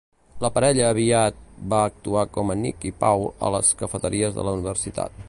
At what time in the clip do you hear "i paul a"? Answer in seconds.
2.93-3.55